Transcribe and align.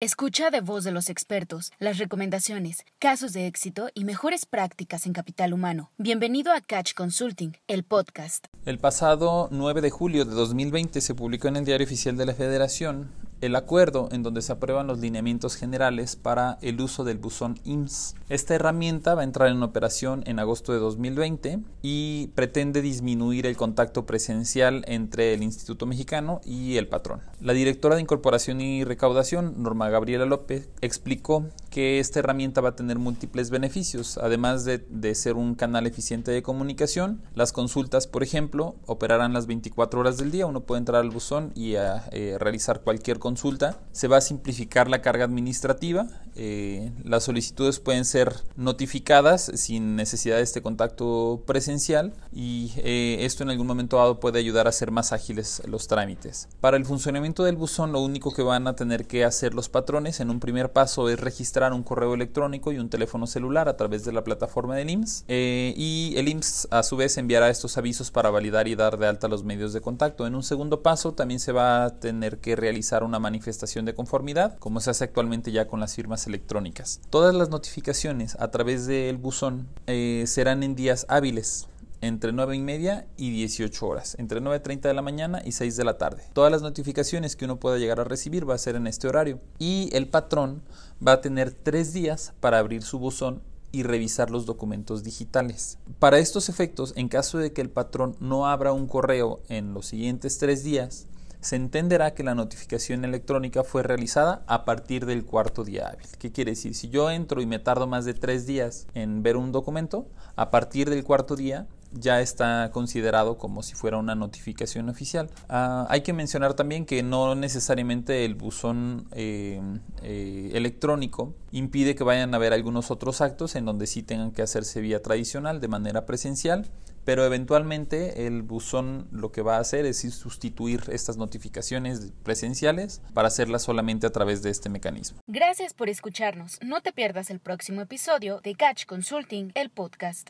Escucha 0.00 0.50
de 0.50 0.60
voz 0.60 0.84
de 0.84 0.92
los 0.92 1.10
expertos 1.10 1.72
las 1.80 1.98
recomendaciones, 1.98 2.84
casos 3.00 3.32
de 3.32 3.48
éxito 3.48 3.88
y 3.94 4.04
mejores 4.04 4.46
prácticas 4.46 5.06
en 5.06 5.12
capital 5.12 5.52
humano. 5.52 5.90
Bienvenido 5.98 6.52
a 6.52 6.60
Catch 6.60 6.94
Consulting, 6.94 7.56
el 7.66 7.82
podcast. 7.82 8.46
El 8.64 8.78
pasado 8.78 9.48
9 9.50 9.80
de 9.80 9.90
julio 9.90 10.24
de 10.24 10.36
2020 10.36 11.00
se 11.00 11.14
publicó 11.16 11.48
en 11.48 11.56
el 11.56 11.64
Diario 11.64 11.84
Oficial 11.84 12.16
de 12.16 12.26
la 12.26 12.34
Federación 12.34 13.10
el 13.40 13.56
acuerdo 13.56 14.08
en 14.12 14.22
donde 14.22 14.42
se 14.42 14.52
aprueban 14.52 14.86
los 14.86 14.98
lineamientos 14.98 15.56
generales 15.56 16.16
para 16.16 16.58
el 16.60 16.80
uso 16.80 17.04
del 17.04 17.18
buzón 17.18 17.58
IMSS. 17.64 18.14
Esta 18.28 18.54
herramienta 18.54 19.14
va 19.14 19.22
a 19.22 19.24
entrar 19.24 19.48
en 19.48 19.62
operación 19.62 20.22
en 20.26 20.38
agosto 20.38 20.72
de 20.72 20.78
2020 20.78 21.60
y 21.82 22.28
pretende 22.34 22.82
disminuir 22.82 23.46
el 23.46 23.56
contacto 23.56 24.06
presencial 24.06 24.84
entre 24.86 25.34
el 25.34 25.42
Instituto 25.42 25.86
Mexicano 25.86 26.40
y 26.44 26.76
el 26.76 26.88
patrón. 26.88 27.20
La 27.40 27.52
directora 27.52 27.94
de 27.94 28.02
Incorporación 28.02 28.60
y 28.60 28.84
Recaudación, 28.84 29.62
Norma 29.62 29.88
Gabriela 29.88 30.26
López, 30.26 30.68
explicó 30.80 31.46
que 31.70 31.98
esta 32.00 32.20
herramienta 32.20 32.60
va 32.60 32.70
a 32.70 32.76
tener 32.76 32.98
múltiples 32.98 33.50
beneficios, 33.50 34.18
además 34.18 34.64
de, 34.64 35.14
ser 35.14 35.36
un 35.36 35.54
canal 35.54 35.86
eficiente 35.86 36.30
de 36.30 36.42
comunicación. 36.42 37.22
Las 37.34 37.52
consultas, 37.52 38.06
por 38.06 38.22
ejemplo, 38.22 38.76
operarán 38.86 39.32
las 39.32 39.46
24 39.46 40.00
horas 40.00 40.18
del 40.18 40.30
día. 40.30 40.46
Uno 40.46 40.60
puede 40.60 40.80
entrar 40.80 41.00
al 41.00 41.10
buzón 41.10 41.52
y 41.54 41.74
eh, 41.74 42.36
realizar 42.38 42.82
cualquier 42.82 43.18
consulta. 43.18 43.80
Se 43.92 44.06
va 44.06 44.18
a 44.18 44.20
simplificar 44.20 44.88
la 44.88 45.02
carga 45.02 45.24
administrativa. 45.24 46.06
Eh, 46.34 46.92
las 47.04 47.24
solicitudes 47.24 47.80
pueden 47.80 48.04
ser 48.04 48.32
notificadas 48.56 49.50
sin 49.54 49.96
necesidad 49.96 50.36
de 50.36 50.42
este 50.42 50.62
contacto 50.62 51.42
presencial 51.46 52.12
y 52.32 52.72
eh, 52.76 53.18
esto 53.20 53.42
en 53.42 53.50
algún 53.50 53.66
momento 53.66 53.96
dado 53.96 54.20
puede 54.20 54.38
ayudar 54.38 54.66
a 54.66 54.70
hacer 54.70 54.90
más 54.90 55.12
ágiles 55.12 55.62
los 55.66 55.88
trámites. 55.88 56.48
Para 56.60 56.76
el 56.76 56.84
funcionamiento 56.84 57.44
del 57.44 57.56
buzón, 57.56 57.92
lo 57.92 58.00
único 58.00 58.32
que 58.32 58.42
van 58.42 58.68
a 58.68 58.76
tener 58.76 59.06
que 59.06 59.24
hacer 59.24 59.54
los 59.54 59.68
patrones 59.68 60.20
en 60.20 60.30
un 60.30 60.38
primer 60.38 60.72
paso 60.72 61.08
es 61.08 61.18
registrar 61.18 61.57
un 61.72 61.82
correo 61.82 62.14
electrónico 62.14 62.72
y 62.72 62.78
un 62.78 62.88
teléfono 62.88 63.26
celular 63.26 63.68
a 63.68 63.76
través 63.76 64.04
de 64.04 64.12
la 64.12 64.24
plataforma 64.24 64.76
del 64.76 64.90
IMSS 64.90 65.24
eh, 65.28 65.74
y 65.76 66.14
el 66.16 66.28
IMSS 66.28 66.68
a 66.70 66.82
su 66.82 66.96
vez 66.96 67.18
enviará 67.18 67.50
estos 67.50 67.76
avisos 67.76 68.10
para 68.10 68.30
validar 68.30 68.68
y 68.68 68.74
dar 68.74 68.98
de 68.98 69.06
alta 69.06 69.28
los 69.28 69.44
medios 69.44 69.72
de 69.72 69.80
contacto. 69.80 70.26
En 70.26 70.34
un 70.34 70.42
segundo 70.42 70.82
paso 70.82 71.12
también 71.12 71.40
se 71.40 71.52
va 71.52 71.84
a 71.84 71.98
tener 71.98 72.38
que 72.38 72.56
realizar 72.56 73.02
una 73.02 73.18
manifestación 73.18 73.84
de 73.84 73.94
conformidad 73.94 74.56
como 74.58 74.80
se 74.80 74.90
hace 74.90 75.04
actualmente 75.04 75.52
ya 75.52 75.66
con 75.66 75.80
las 75.80 75.94
firmas 75.94 76.26
electrónicas. 76.26 77.00
Todas 77.10 77.34
las 77.34 77.50
notificaciones 77.50 78.36
a 78.38 78.50
través 78.50 78.86
del 78.86 79.16
buzón 79.16 79.68
eh, 79.86 80.24
serán 80.26 80.62
en 80.62 80.74
días 80.74 81.06
hábiles 81.08 81.68
entre 82.00 82.32
9 82.32 82.56
y 82.56 82.60
media 82.60 83.06
y 83.16 83.30
18 83.30 83.86
horas, 83.86 84.16
entre 84.18 84.40
9.30 84.40 84.82
de 84.82 84.94
la 84.94 85.02
mañana 85.02 85.42
y 85.44 85.52
6 85.52 85.76
de 85.76 85.84
la 85.84 85.98
tarde. 85.98 86.24
Todas 86.32 86.52
las 86.52 86.62
notificaciones 86.62 87.36
que 87.36 87.44
uno 87.44 87.56
pueda 87.56 87.78
llegar 87.78 88.00
a 88.00 88.04
recibir 88.04 88.48
va 88.48 88.54
a 88.54 88.58
ser 88.58 88.76
en 88.76 88.86
este 88.86 89.08
horario 89.08 89.40
y 89.58 89.90
el 89.92 90.08
patrón 90.08 90.62
va 91.06 91.12
a 91.12 91.20
tener 91.20 91.52
3 91.52 91.92
días 91.92 92.32
para 92.40 92.58
abrir 92.58 92.82
su 92.82 92.98
buzón 92.98 93.42
y 93.70 93.82
revisar 93.82 94.30
los 94.30 94.46
documentos 94.46 95.04
digitales. 95.04 95.78
Para 95.98 96.18
estos 96.18 96.48
efectos, 96.48 96.94
en 96.96 97.08
caso 97.08 97.38
de 97.38 97.52
que 97.52 97.60
el 97.60 97.70
patrón 97.70 98.16
no 98.20 98.46
abra 98.46 98.72
un 98.72 98.86
correo 98.86 99.40
en 99.48 99.74
los 99.74 99.86
siguientes 99.86 100.38
3 100.38 100.64
días, 100.64 101.06
se 101.40 101.56
entenderá 101.56 102.14
que 102.14 102.24
la 102.24 102.34
notificación 102.34 103.04
electrónica 103.04 103.62
fue 103.62 103.82
realizada 103.84 104.42
a 104.46 104.64
partir 104.64 105.06
del 105.06 105.24
cuarto 105.24 105.62
día 105.62 105.88
hábil. 105.88 106.06
¿Qué 106.18 106.32
quiere 106.32 106.52
decir? 106.52 106.74
Si 106.74 106.88
yo 106.88 107.10
entro 107.10 107.40
y 107.40 107.46
me 107.46 107.60
tardo 107.60 107.86
más 107.86 108.04
de 108.04 108.14
tres 108.14 108.46
días 108.46 108.88
en 108.94 109.22
ver 109.22 109.36
un 109.36 109.52
documento, 109.52 110.08
a 110.34 110.50
partir 110.50 110.90
del 110.90 111.04
cuarto 111.04 111.36
día 111.36 111.68
ya 111.92 112.20
está 112.20 112.70
considerado 112.72 113.38
como 113.38 113.62
si 113.62 113.74
fuera 113.74 113.96
una 113.96 114.14
notificación 114.14 114.88
oficial. 114.88 115.30
Ah, 115.48 115.86
hay 115.88 116.02
que 116.02 116.12
mencionar 116.12 116.54
también 116.54 116.86
que 116.86 117.02
no 117.02 117.34
necesariamente 117.34 118.24
el 118.24 118.34
buzón 118.34 119.08
eh, 119.12 119.60
eh, 120.02 120.50
electrónico 120.54 121.34
impide 121.50 121.94
que 121.94 122.04
vayan 122.04 122.34
a 122.34 122.36
haber 122.36 122.52
algunos 122.52 122.90
otros 122.90 123.20
actos 123.20 123.56
en 123.56 123.64
donde 123.64 123.86
sí 123.86 124.02
tengan 124.02 124.32
que 124.32 124.42
hacerse 124.42 124.80
vía 124.80 125.02
tradicional 125.02 125.60
de 125.60 125.68
manera 125.68 126.04
presencial, 126.04 126.68
pero 127.04 127.24
eventualmente 127.24 128.26
el 128.26 128.42
buzón 128.42 129.08
lo 129.10 129.32
que 129.32 129.40
va 129.40 129.56
a 129.56 129.60
hacer 129.60 129.86
es 129.86 130.00
sustituir 130.00 130.82
estas 130.92 131.16
notificaciones 131.16 132.12
presenciales 132.22 133.00
para 133.14 133.28
hacerlas 133.28 133.62
solamente 133.62 134.06
a 134.06 134.10
través 134.10 134.42
de 134.42 134.50
este 134.50 134.68
mecanismo. 134.68 135.20
Gracias 135.26 135.72
por 135.72 135.88
escucharnos. 135.88 136.58
No 136.60 136.82
te 136.82 136.92
pierdas 136.92 137.30
el 137.30 137.40
próximo 137.40 137.80
episodio 137.80 138.40
de 138.42 138.54
Catch 138.54 138.84
Consulting, 138.84 139.52
el 139.54 139.70
podcast. 139.70 140.26